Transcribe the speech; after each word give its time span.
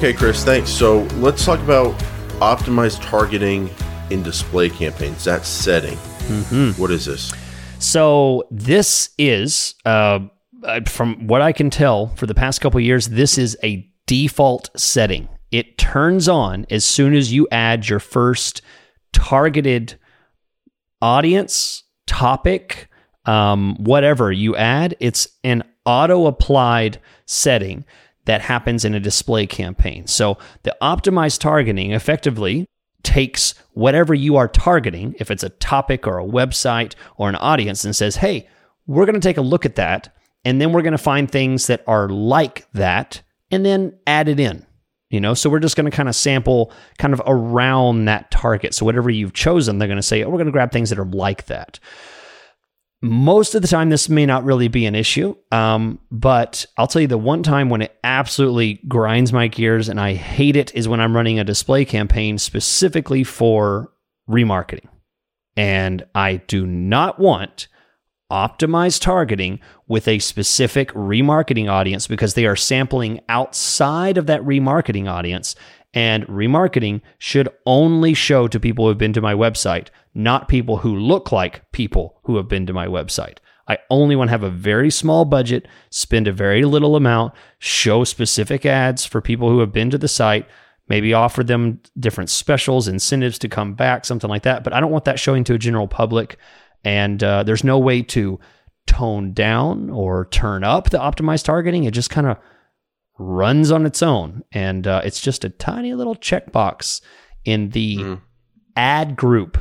Okay, 0.00 0.14
Chris, 0.14 0.42
thanks. 0.42 0.70
So 0.70 1.02
let's 1.18 1.44
talk 1.44 1.60
about 1.60 1.92
optimized 2.40 3.02
targeting 3.02 3.68
in 4.08 4.22
display 4.22 4.70
campaigns. 4.70 5.24
That 5.24 5.44
setting. 5.44 5.98
Mm-hmm. 5.98 6.80
What 6.80 6.90
is 6.90 7.04
this? 7.04 7.34
So 7.80 8.44
this 8.50 9.10
is, 9.18 9.74
uh, 9.84 10.20
uh, 10.64 10.80
from 10.86 11.26
what 11.26 11.42
I 11.42 11.52
can 11.52 11.68
tell, 11.68 12.06
for 12.16 12.24
the 12.24 12.34
past 12.34 12.62
couple 12.62 12.80
years, 12.80 13.08
this 13.08 13.36
is 13.36 13.58
a 13.62 13.86
default 14.06 14.70
setting. 14.74 15.28
It 15.50 15.76
turns 15.76 16.30
on 16.30 16.64
as 16.70 16.82
soon 16.82 17.12
as 17.12 17.30
you 17.30 17.46
add 17.52 17.86
your 17.86 18.00
first 18.00 18.62
targeted 19.12 19.96
audience, 21.02 21.82
topic, 22.06 22.88
um, 23.26 23.76
whatever 23.78 24.32
you 24.32 24.56
add. 24.56 24.96
It's 24.98 25.28
an 25.44 25.62
auto 25.84 26.26
applied 26.26 27.00
setting 27.26 27.84
that 28.30 28.42
happens 28.42 28.84
in 28.84 28.94
a 28.94 29.00
display 29.00 29.44
campaign. 29.44 30.06
So 30.06 30.38
the 30.62 30.76
optimized 30.80 31.40
targeting 31.40 31.90
effectively 31.90 32.64
takes 33.02 33.54
whatever 33.72 34.14
you 34.14 34.36
are 34.36 34.46
targeting, 34.46 35.16
if 35.18 35.32
it's 35.32 35.42
a 35.42 35.48
topic 35.48 36.06
or 36.06 36.20
a 36.20 36.24
website 36.24 36.94
or 37.16 37.28
an 37.28 37.34
audience, 37.34 37.84
and 37.84 37.96
says, 37.96 38.14
hey, 38.14 38.48
we're 38.86 39.04
going 39.04 39.20
to 39.20 39.20
take 39.20 39.36
a 39.36 39.42
look 39.42 39.66
at 39.66 39.74
that. 39.74 40.14
And 40.44 40.60
then 40.60 40.72
we're 40.72 40.82
going 40.82 40.92
to 40.92 40.96
find 40.98 41.28
things 41.28 41.66
that 41.66 41.82
are 41.88 42.08
like 42.08 42.70
that 42.72 43.20
and 43.50 43.66
then 43.66 43.98
add 44.06 44.28
it 44.28 44.38
in. 44.38 44.64
You 45.08 45.20
know, 45.20 45.34
so 45.34 45.50
we're 45.50 45.58
just 45.58 45.74
going 45.74 45.90
to 45.90 45.96
kind 45.96 46.08
of 46.08 46.14
sample 46.14 46.72
kind 46.98 47.12
of 47.12 47.20
around 47.26 48.04
that 48.04 48.30
target. 48.30 48.74
So 48.74 48.84
whatever 48.84 49.10
you've 49.10 49.32
chosen, 49.32 49.78
they're 49.78 49.88
going 49.88 49.96
to 49.96 50.02
say, 50.02 50.22
oh, 50.22 50.28
we're 50.28 50.36
going 50.36 50.46
to 50.46 50.52
grab 50.52 50.70
things 50.70 50.90
that 50.90 51.00
are 51.00 51.04
like 51.04 51.46
that. 51.46 51.80
Most 53.02 53.54
of 53.54 53.62
the 53.62 53.68
time, 53.68 53.88
this 53.88 54.10
may 54.10 54.26
not 54.26 54.44
really 54.44 54.68
be 54.68 54.84
an 54.84 54.94
issue, 54.94 55.34
um, 55.50 55.98
but 56.10 56.66
I'll 56.76 56.86
tell 56.86 57.00
you 57.00 57.08
the 57.08 57.16
one 57.16 57.42
time 57.42 57.70
when 57.70 57.80
it 57.80 57.96
absolutely 58.04 58.74
grinds 58.88 59.32
my 59.32 59.48
gears 59.48 59.88
and 59.88 59.98
I 59.98 60.12
hate 60.14 60.54
it 60.54 60.74
is 60.74 60.86
when 60.86 61.00
I'm 61.00 61.16
running 61.16 61.38
a 61.38 61.44
display 61.44 61.86
campaign 61.86 62.36
specifically 62.36 63.24
for 63.24 63.90
remarketing. 64.28 64.88
And 65.56 66.04
I 66.14 66.36
do 66.36 66.66
not 66.66 67.18
want 67.18 67.68
optimized 68.30 69.00
targeting 69.00 69.60
with 69.88 70.06
a 70.08 70.18
specific 70.18 70.90
remarketing 70.92 71.70
audience 71.70 72.06
because 72.06 72.34
they 72.34 72.46
are 72.46 72.56
sampling 72.56 73.20
outside 73.28 74.16
of 74.16 74.26
that 74.26 74.42
remarketing 74.42 75.10
audience. 75.10 75.54
And 75.92 76.24
remarketing 76.26 77.00
should 77.18 77.48
only 77.66 78.14
show 78.14 78.46
to 78.48 78.60
people 78.60 78.84
who 78.84 78.90
have 78.90 78.98
been 78.98 79.12
to 79.14 79.20
my 79.20 79.34
website, 79.34 79.88
not 80.14 80.48
people 80.48 80.78
who 80.78 80.96
look 80.96 81.32
like 81.32 81.70
people 81.72 82.20
who 82.24 82.36
have 82.36 82.48
been 82.48 82.66
to 82.66 82.72
my 82.72 82.86
website. 82.86 83.38
I 83.66 83.78
only 83.88 84.16
want 84.16 84.28
to 84.28 84.32
have 84.32 84.42
a 84.42 84.50
very 84.50 84.90
small 84.90 85.24
budget, 85.24 85.66
spend 85.90 86.26
a 86.26 86.32
very 86.32 86.64
little 86.64 86.96
amount, 86.96 87.34
show 87.58 88.02
specific 88.04 88.66
ads 88.66 89.04
for 89.04 89.20
people 89.20 89.48
who 89.48 89.60
have 89.60 89.72
been 89.72 89.90
to 89.90 89.98
the 89.98 90.08
site, 90.08 90.48
maybe 90.88 91.14
offer 91.14 91.44
them 91.44 91.80
different 91.98 92.30
specials, 92.30 92.88
incentives 92.88 93.38
to 93.38 93.48
come 93.48 93.74
back, 93.74 94.04
something 94.04 94.28
like 94.28 94.42
that. 94.42 94.64
But 94.64 94.72
I 94.72 94.80
don't 94.80 94.90
want 94.90 95.04
that 95.04 95.20
showing 95.20 95.44
to 95.44 95.54
a 95.54 95.58
general 95.58 95.86
public. 95.86 96.36
And 96.84 97.22
uh, 97.22 97.42
there's 97.42 97.64
no 97.64 97.78
way 97.78 98.02
to 98.02 98.40
tone 98.86 99.32
down 99.32 99.90
or 99.90 100.26
turn 100.26 100.64
up 100.64 100.90
the 100.90 100.98
optimized 100.98 101.44
targeting. 101.44 101.84
It 101.84 101.92
just 101.92 102.10
kind 102.10 102.26
of 102.26 102.38
runs 103.18 103.70
on 103.70 103.86
its 103.86 104.02
own. 104.02 104.44
And 104.52 104.86
uh, 104.86 105.02
it's 105.04 105.20
just 105.20 105.44
a 105.44 105.50
tiny 105.50 105.94
little 105.94 106.16
checkbox 106.16 107.00
in 107.44 107.70
the 107.70 107.96
mm. 107.96 108.20
ad 108.76 109.16
group 109.16 109.58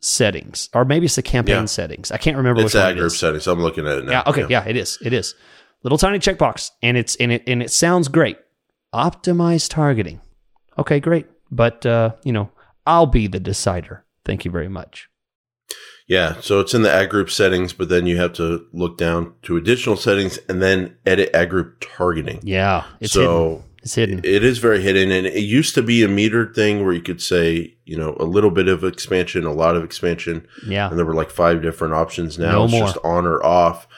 settings, 0.00 0.68
or 0.74 0.84
maybe 0.84 1.06
it's 1.06 1.16
the 1.16 1.22
campaign 1.22 1.54
yeah. 1.54 1.64
settings. 1.64 2.10
I 2.10 2.18
can't 2.18 2.36
remember 2.36 2.60
it's 2.62 2.74
which 2.74 2.82
ad 2.82 2.96
group 2.96 3.12
settings. 3.12 3.46
I'm 3.46 3.60
looking 3.60 3.86
at 3.86 3.98
it 3.98 4.04
now. 4.04 4.12
Yeah. 4.12 4.22
Okay. 4.26 4.40
Yeah. 4.42 4.64
yeah, 4.64 4.68
it 4.68 4.76
is. 4.76 4.98
It 5.02 5.12
is. 5.12 5.34
Little 5.82 5.98
tiny 5.98 6.18
checkbox, 6.18 6.70
and 6.82 6.96
it's 6.96 7.16
and 7.16 7.32
it 7.32 7.42
and 7.46 7.62
it 7.62 7.70
sounds 7.70 8.08
great. 8.08 8.38
Optimized 8.94 9.70
targeting. 9.70 10.20
Okay, 10.78 11.00
great. 11.00 11.26
But 11.50 11.84
uh, 11.86 12.14
you 12.24 12.32
know, 12.32 12.50
I'll 12.86 13.06
be 13.06 13.26
the 13.26 13.40
decider. 13.40 14.04
Thank 14.24 14.44
you 14.44 14.50
very 14.50 14.68
much. 14.68 15.08
Yeah, 16.08 16.40
so 16.40 16.60
it's 16.60 16.74
in 16.74 16.82
the 16.82 16.92
ad 16.92 17.10
group 17.10 17.30
settings, 17.30 17.72
but 17.72 17.88
then 17.88 18.06
you 18.06 18.18
have 18.18 18.32
to 18.34 18.66
look 18.72 18.98
down 18.98 19.34
to 19.42 19.56
additional 19.56 19.96
settings 19.96 20.38
and 20.48 20.60
then 20.60 20.96
edit 21.06 21.30
ad 21.32 21.48
group 21.50 21.76
targeting. 21.80 22.40
Yeah, 22.42 22.84
it's 23.00 23.12
so 23.12 23.48
hidden. 23.48 23.64
It's 23.82 23.94
hidden. 23.94 24.18
It 24.18 24.44
is 24.44 24.58
very 24.58 24.82
hidden, 24.82 25.10
and 25.10 25.26
it 25.26 25.42
used 25.42 25.74
to 25.74 25.82
be 25.82 26.02
a 26.02 26.08
metered 26.08 26.54
thing 26.54 26.84
where 26.84 26.92
you 26.92 27.00
could 27.00 27.22
say, 27.22 27.76
you 27.84 27.96
know, 27.96 28.16
a 28.20 28.24
little 28.24 28.50
bit 28.50 28.68
of 28.68 28.84
expansion, 28.84 29.44
a 29.44 29.52
lot 29.52 29.76
of 29.76 29.84
expansion. 29.84 30.46
Yeah, 30.66 30.90
and 30.90 30.98
there 30.98 31.06
were 31.06 31.14
like 31.14 31.30
five 31.30 31.62
different 31.62 31.94
options. 31.94 32.38
Now 32.38 32.52
no 32.52 32.64
it's 32.64 32.72
more. 32.72 32.86
just 32.86 32.98
on 33.04 33.26
or 33.26 33.44
off. 33.44 33.88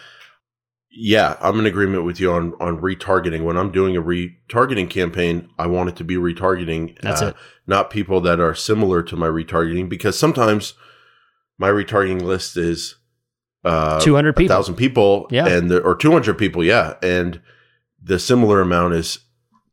Yeah, 0.96 1.36
I'm 1.40 1.58
in 1.58 1.66
agreement 1.66 2.04
with 2.04 2.20
you 2.20 2.32
on 2.32 2.54
on 2.60 2.80
retargeting. 2.80 3.42
When 3.44 3.56
I'm 3.56 3.72
doing 3.72 3.96
a 3.96 4.02
retargeting 4.02 4.88
campaign, 4.88 5.48
I 5.58 5.66
want 5.66 5.88
it 5.88 5.96
to 5.96 6.04
be 6.04 6.14
retargeting. 6.14 7.00
That's 7.00 7.22
uh, 7.22 7.28
it. 7.28 7.36
Not 7.66 7.90
people 7.90 8.20
that 8.20 8.40
are 8.40 8.54
similar 8.54 9.02
to 9.02 9.16
my 9.16 9.26
retargeting, 9.26 9.88
because 9.88 10.18
sometimes 10.18 10.74
my 11.58 11.68
retargeting 11.68 12.22
list 12.22 12.56
is 12.56 12.96
uh, 13.64 14.00
200 14.00 14.36
people, 14.36 14.54
1,000 14.54 14.74
people, 14.74 15.26
yeah, 15.30 15.46
and 15.46 15.70
the, 15.70 15.80
or 15.80 15.94
200 15.94 16.34
people, 16.34 16.62
yeah, 16.62 16.94
and 17.02 17.40
the 18.02 18.18
similar 18.18 18.60
amount 18.60 18.94
is 18.94 19.20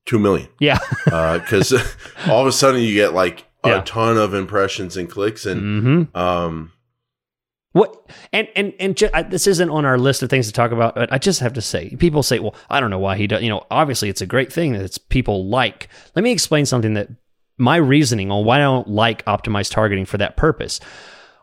2 0.05 0.17
million. 0.19 0.47
Yeah. 0.59 0.79
Because 1.05 1.73
uh, 1.73 1.85
all 2.27 2.41
of 2.41 2.47
a 2.47 2.51
sudden 2.51 2.81
you 2.81 2.93
get 2.93 3.13
like 3.13 3.45
a 3.63 3.69
yeah. 3.69 3.81
ton 3.85 4.17
of 4.17 4.33
impressions 4.33 4.97
and 4.97 5.09
clicks 5.09 5.45
and, 5.45 5.61
mm-hmm. 5.61 6.17
um, 6.17 6.71
what 7.73 8.11
and 8.33 8.49
and 8.53 8.73
and 8.81 8.97
ju- 8.97 9.09
I, 9.13 9.23
this 9.23 9.47
isn't 9.47 9.69
on 9.69 9.85
our 9.85 9.97
list 9.97 10.23
of 10.23 10.29
things 10.29 10.47
to 10.47 10.51
talk 10.51 10.73
about, 10.73 10.93
but 10.93 11.11
I 11.13 11.17
just 11.17 11.39
have 11.39 11.53
to 11.53 11.61
say, 11.61 11.95
people 11.95 12.21
say, 12.21 12.39
"Well, 12.39 12.53
I 12.69 12.81
don't 12.81 12.89
know 12.89 12.99
why 12.99 13.15
he 13.15 13.27
does." 13.27 13.41
You 13.41 13.47
know, 13.47 13.65
obviously 13.71 14.09
it's 14.09 14.19
a 14.19 14.25
great 14.25 14.51
thing 14.51 14.73
that 14.73 14.81
it's 14.81 14.97
people 14.97 15.47
like. 15.47 15.87
Let 16.13 16.23
me 16.23 16.31
explain 16.31 16.65
something 16.65 16.95
that 16.95 17.07
my 17.57 17.77
reasoning 17.77 18.29
on 18.29 18.43
why 18.43 18.57
I 18.57 18.63
don't 18.63 18.89
like 18.89 19.23
optimized 19.23 19.71
targeting 19.71 20.03
for 20.03 20.17
that 20.17 20.35
purpose 20.35 20.81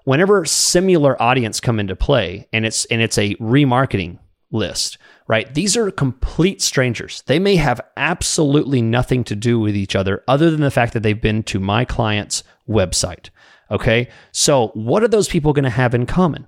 whenever 0.09 0.43
similar 0.47 1.21
audience 1.21 1.61
come 1.61 1.79
into 1.79 1.95
play 1.95 2.49
and 2.51 2.65
it's 2.65 2.87
and 2.87 3.03
it's 3.03 3.19
a 3.19 3.35
remarketing 3.35 4.19
list, 4.51 4.97
right? 5.27 5.53
These 5.53 5.77
are 5.77 5.91
complete 5.91 6.63
strangers. 6.63 7.23
They 7.27 7.39
may 7.39 7.57
have 7.57 7.83
absolutely 7.95 8.81
nothing 8.81 9.23
to 9.25 9.37
do 9.37 9.61
with 9.61 9.77
each 9.77 9.95
other 9.95 10.25
other 10.27 10.51
than 10.51 10.63
the 10.63 10.71
fact 10.71 10.95
that 10.95 11.03
they've 11.03 11.21
been 11.21 11.43
to 11.43 11.61
my 11.61 11.85
client's 11.85 12.43
website. 12.67 13.29
Okay? 13.71 14.09
So, 14.33 14.69
what 14.69 15.03
are 15.03 15.09
those 15.09 15.29
people 15.29 15.53
going 15.53 15.65
to 15.65 15.71
have 15.71 15.95
in 15.95 16.07
common? 16.07 16.47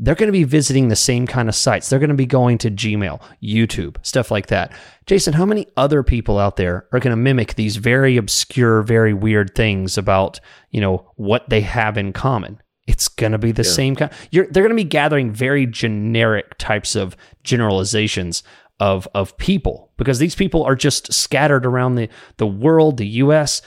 They're 0.00 0.16
going 0.16 0.26
to 0.26 0.32
be 0.32 0.42
visiting 0.42 0.88
the 0.88 0.96
same 0.96 1.28
kind 1.28 1.48
of 1.48 1.54
sites. 1.54 1.88
They're 1.88 2.00
going 2.00 2.08
to 2.10 2.16
be 2.16 2.26
going 2.26 2.58
to 2.58 2.72
Gmail, 2.72 3.22
YouTube, 3.40 4.04
stuff 4.04 4.32
like 4.32 4.48
that. 4.48 4.72
Jason, 5.06 5.32
how 5.32 5.46
many 5.46 5.68
other 5.76 6.02
people 6.02 6.40
out 6.40 6.56
there 6.56 6.88
are 6.90 6.98
going 6.98 7.12
to 7.12 7.16
mimic 7.16 7.54
these 7.54 7.76
very 7.76 8.16
obscure, 8.16 8.82
very 8.82 9.14
weird 9.14 9.54
things 9.54 9.96
about, 9.96 10.40
you 10.72 10.80
know, 10.80 11.08
what 11.14 11.48
they 11.48 11.60
have 11.60 11.96
in 11.96 12.12
common? 12.12 12.60
It's 12.86 13.08
going 13.08 13.32
to 13.32 13.38
be 13.38 13.52
the 13.52 13.62
yeah. 13.62 13.70
same 13.70 13.96
kind. 13.96 14.12
You're, 14.30 14.46
they're 14.46 14.62
going 14.62 14.76
to 14.76 14.82
be 14.82 14.84
gathering 14.84 15.32
very 15.32 15.66
generic 15.66 16.56
types 16.58 16.94
of 16.94 17.16
generalizations 17.42 18.42
of 18.78 19.08
of 19.14 19.36
people 19.38 19.90
because 19.96 20.18
these 20.18 20.34
people 20.34 20.62
are 20.62 20.76
just 20.76 21.12
scattered 21.12 21.64
around 21.64 21.94
the 21.94 22.08
the 22.36 22.46
world, 22.46 22.98
the 22.98 23.06
U.S. 23.06 23.62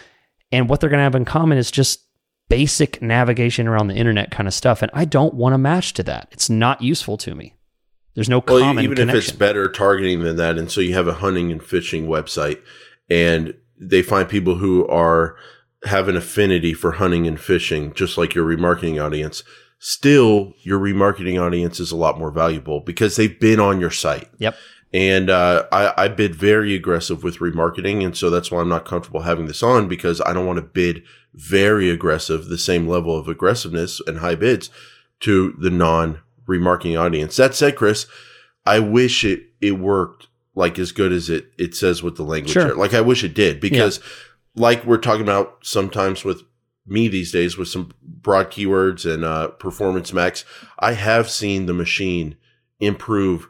And 0.51 0.69
what 0.69 0.79
they're 0.79 0.89
going 0.89 0.99
to 0.99 1.03
have 1.03 1.15
in 1.15 1.25
common 1.25 1.57
is 1.57 1.71
just 1.71 2.05
basic 2.49 3.01
navigation 3.01 3.67
around 3.67 3.87
the 3.87 3.95
internet 3.95 4.31
kind 4.31 4.47
of 4.47 4.53
stuff. 4.53 4.81
And 4.81 4.91
I 4.93 5.05
don't 5.05 5.35
want 5.35 5.53
to 5.53 5.57
match 5.57 5.93
to 5.93 6.03
that. 6.03 6.27
It's 6.31 6.49
not 6.49 6.81
useful 6.81 7.17
to 7.17 7.35
me. 7.35 7.55
There's 8.15 8.29
no 8.29 8.43
well, 8.45 8.59
common 8.59 8.83
even 8.83 8.97
connection. 8.97 9.17
if 9.17 9.27
it's 9.29 9.37
better 9.37 9.69
targeting 9.69 10.23
than 10.23 10.35
that. 10.37 10.57
And 10.57 10.71
so 10.71 10.81
you 10.81 10.93
have 10.95 11.07
a 11.07 11.13
hunting 11.13 11.51
and 11.51 11.63
fishing 11.63 12.07
website, 12.07 12.59
and 13.09 13.53
they 13.79 14.01
find 14.01 14.27
people 14.27 14.55
who 14.55 14.87
are 14.87 15.37
have 15.83 16.07
an 16.07 16.17
affinity 16.17 16.73
for 16.73 16.93
hunting 16.93 17.27
and 17.27 17.39
fishing, 17.39 17.93
just 17.93 18.17
like 18.17 18.35
your 18.35 18.45
remarketing 18.45 19.03
audience, 19.03 19.43
still 19.79 20.53
your 20.61 20.79
remarketing 20.79 21.41
audience 21.41 21.79
is 21.79 21.91
a 21.91 21.95
lot 21.95 22.19
more 22.19 22.31
valuable 22.31 22.81
because 22.81 23.15
they've 23.15 23.39
been 23.39 23.59
on 23.59 23.79
your 23.79 23.91
site. 23.91 24.29
Yep. 24.39 24.55
And 24.91 25.29
uh, 25.29 25.65
I, 25.71 25.93
I 26.05 26.07
bid 26.07 26.35
very 26.35 26.73
aggressive 26.75 27.23
with 27.23 27.37
remarketing. 27.37 28.03
And 28.03 28.17
so 28.17 28.29
that's 28.29 28.51
why 28.51 28.59
I'm 28.59 28.69
not 28.69 28.85
comfortable 28.85 29.21
having 29.21 29.45
this 29.45 29.63
on 29.63 29.87
because 29.87 30.19
I 30.21 30.33
don't 30.33 30.47
want 30.47 30.57
to 30.57 30.63
bid 30.63 31.03
very 31.33 31.89
aggressive, 31.89 32.45
the 32.45 32.57
same 32.57 32.87
level 32.87 33.15
of 33.15 33.27
aggressiveness 33.27 34.01
and 34.07 34.19
high 34.19 34.35
bids 34.35 34.69
to 35.21 35.55
the 35.59 35.69
non 35.69 36.19
remarketing 36.47 36.99
audience. 36.99 37.35
That 37.37 37.53
said, 37.53 37.75
Chris, 37.75 38.07
I 38.65 38.79
wish 38.79 39.23
it, 39.23 39.43
it 39.61 39.73
worked 39.73 40.27
like 40.55 40.79
as 40.79 40.91
good 40.91 41.11
as 41.11 41.29
it, 41.29 41.51
it 41.59 41.75
says 41.75 42.01
with 42.01 42.17
the 42.17 42.23
language 42.23 42.51
sure. 42.51 42.75
Like 42.75 42.95
I 42.95 43.01
wish 43.01 43.23
it 43.23 43.35
did 43.35 43.61
because 43.61 43.99
yeah 43.99 44.03
like 44.59 44.85
we're 44.85 44.97
talking 44.97 45.21
about 45.21 45.57
sometimes 45.61 46.23
with 46.23 46.43
me 46.85 47.07
these 47.07 47.31
days 47.31 47.57
with 47.57 47.67
some 47.67 47.91
broad 48.01 48.51
keywords 48.51 49.11
and 49.11 49.23
uh, 49.23 49.49
performance 49.49 50.11
max, 50.11 50.43
I 50.79 50.93
have 50.93 51.29
seen 51.29 51.65
the 51.65 51.73
machine 51.73 52.35
improve 52.79 53.47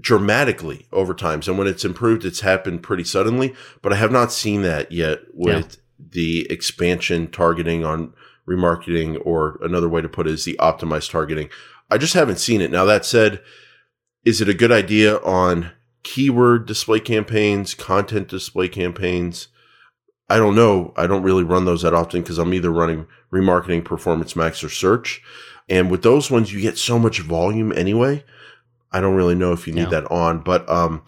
dramatically 0.00 0.86
over 0.92 1.14
time. 1.14 1.40
And 1.46 1.58
when 1.58 1.66
it's 1.66 1.84
improved, 1.84 2.24
it's 2.24 2.40
happened 2.40 2.82
pretty 2.82 3.04
suddenly, 3.04 3.54
but 3.82 3.92
I 3.92 3.96
have 3.96 4.12
not 4.12 4.32
seen 4.32 4.62
that 4.62 4.90
yet 4.90 5.20
with 5.32 5.76
yeah. 5.76 6.06
the 6.10 6.50
expansion 6.50 7.30
targeting 7.30 7.84
on 7.84 8.14
remarketing, 8.48 9.20
or 9.24 9.58
another 9.62 9.88
way 9.88 10.02
to 10.02 10.08
put 10.08 10.26
it 10.26 10.34
is 10.34 10.44
the 10.44 10.56
optimized 10.60 11.10
targeting. 11.10 11.48
I 11.90 11.96
just 11.96 12.14
haven't 12.14 12.38
seen 12.38 12.60
it. 12.60 12.70
Now, 12.70 12.84
that 12.84 13.06
said, 13.06 13.40
is 14.24 14.40
it 14.40 14.48
a 14.48 14.54
good 14.54 14.72
idea 14.72 15.16
on 15.18 15.72
keyword 16.02 16.66
display 16.66 17.00
campaigns, 17.00 17.74
content 17.74 18.28
display 18.28 18.68
campaigns. 18.68 19.48
I 20.28 20.38
don't 20.38 20.54
know. 20.54 20.92
I 20.96 21.06
don't 21.06 21.22
really 21.22 21.44
run 21.44 21.64
those 21.64 21.82
that 21.82 21.94
often 21.94 22.22
because 22.22 22.38
I'm 22.38 22.54
either 22.54 22.70
running 22.70 23.06
remarketing, 23.32 23.84
performance 23.84 24.34
max, 24.34 24.64
or 24.64 24.70
search. 24.70 25.22
And 25.68 25.90
with 25.90 26.02
those 26.02 26.30
ones, 26.30 26.52
you 26.52 26.60
get 26.60 26.78
so 26.78 26.98
much 26.98 27.20
volume 27.20 27.72
anyway. 27.72 28.24
I 28.92 29.00
don't 29.00 29.16
really 29.16 29.34
know 29.34 29.52
if 29.52 29.66
you 29.66 29.72
need 29.72 29.90
that 29.90 30.10
on, 30.10 30.40
but 30.40 30.68
um, 30.68 31.02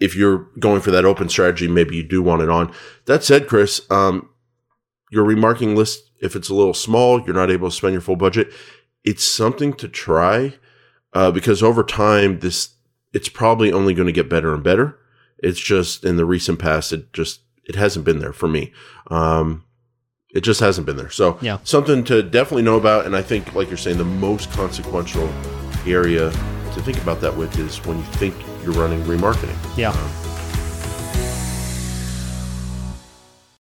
if 0.00 0.14
you're 0.14 0.48
going 0.58 0.82
for 0.82 0.90
that 0.90 1.04
open 1.04 1.28
strategy, 1.28 1.66
maybe 1.66 1.96
you 1.96 2.02
do 2.02 2.22
want 2.22 2.42
it 2.42 2.50
on. 2.50 2.72
That 3.06 3.24
said, 3.24 3.48
Chris, 3.48 3.80
um, 3.90 4.28
your 5.10 5.24
remarketing 5.24 5.76
list, 5.76 6.10
if 6.20 6.36
it's 6.36 6.50
a 6.50 6.54
little 6.54 6.74
small, 6.74 7.22
you're 7.22 7.34
not 7.34 7.50
able 7.50 7.70
to 7.70 7.74
spend 7.74 7.94
your 7.94 8.02
full 8.02 8.16
budget. 8.16 8.52
It's 9.02 9.26
something 9.26 9.72
to 9.74 9.88
try 9.88 10.54
uh, 11.14 11.30
because 11.30 11.62
over 11.62 11.82
time, 11.82 12.40
this 12.40 12.74
it's 13.14 13.28
probably 13.28 13.72
only 13.72 13.94
going 13.94 14.06
to 14.06 14.12
get 14.12 14.28
better 14.28 14.52
and 14.52 14.62
better. 14.62 14.98
It's 15.38 15.60
just 15.60 16.04
in 16.04 16.16
the 16.16 16.24
recent 16.24 16.58
past, 16.58 16.92
it 16.92 17.12
just 17.12 17.40
it 17.66 17.76
hasn't 17.76 18.04
been 18.04 18.18
there 18.18 18.32
for 18.32 18.48
me. 18.48 18.72
Um, 19.08 19.64
it 20.34 20.42
just 20.42 20.60
hasn't 20.60 20.86
been 20.86 20.96
there. 20.96 21.10
So 21.10 21.38
yeah. 21.40 21.58
something 21.62 22.04
to 22.04 22.22
definitely 22.22 22.62
know 22.62 22.76
about. 22.76 23.06
And 23.06 23.14
I 23.14 23.22
think, 23.22 23.54
like 23.54 23.68
you're 23.68 23.76
saying, 23.76 23.98
the 23.98 24.04
most 24.04 24.50
consequential 24.52 25.28
area 25.86 26.30
to 26.30 26.82
think 26.82 27.00
about 27.00 27.20
that 27.20 27.36
with 27.36 27.56
is 27.58 27.84
when 27.84 27.98
you 27.98 28.04
think 28.04 28.34
you're 28.64 28.72
running 28.72 29.00
remarketing. 29.02 29.56
Yeah. 29.76 29.90
Um, 29.90 30.33